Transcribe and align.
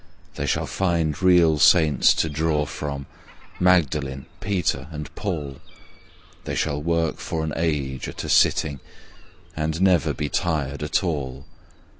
They 0.33 0.47
shall 0.47 0.65
find 0.65 1.21
real 1.21 1.59
saints 1.59 2.15
to 2.15 2.27
draw 2.27 2.65
from 2.65 3.05
Magdalene, 3.59 4.25
Peter, 4.39 4.87
and 4.89 5.13
Paul; 5.13 5.57
They 6.45 6.55
shall 6.55 6.81
work 6.81 7.17
for 7.19 7.43
an 7.43 7.53
age 7.55 8.07
at 8.07 8.23
a 8.23 8.29
sitting 8.29 8.79
and 9.55 9.79
never 9.79 10.11
be 10.15 10.27
tired 10.27 10.81
at 10.81 11.03
all! 11.03 11.45